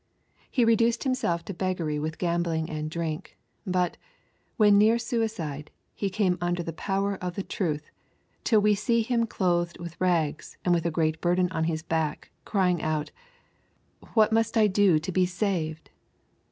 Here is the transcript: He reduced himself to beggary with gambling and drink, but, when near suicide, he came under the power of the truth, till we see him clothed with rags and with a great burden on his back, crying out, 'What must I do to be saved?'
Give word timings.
He 0.49 0.65
reduced 0.65 1.03
himself 1.03 1.45
to 1.45 1.53
beggary 1.53 1.99
with 1.99 2.17
gambling 2.17 2.67
and 2.71 2.89
drink, 2.89 3.37
but, 3.67 3.97
when 4.57 4.75
near 4.75 4.97
suicide, 4.97 5.69
he 5.93 6.09
came 6.09 6.39
under 6.41 6.63
the 6.63 6.73
power 6.73 7.17
of 7.17 7.35
the 7.35 7.43
truth, 7.43 7.91
till 8.43 8.61
we 8.61 8.73
see 8.73 9.03
him 9.03 9.27
clothed 9.27 9.79
with 9.79 10.01
rags 10.01 10.57
and 10.65 10.73
with 10.73 10.87
a 10.87 10.89
great 10.89 11.21
burden 11.21 11.51
on 11.51 11.65
his 11.65 11.83
back, 11.83 12.31
crying 12.45 12.81
out, 12.81 13.11
'What 14.15 14.31
must 14.33 14.57
I 14.57 14.65
do 14.65 14.97
to 14.97 15.11
be 15.11 15.27
saved?' 15.27 15.91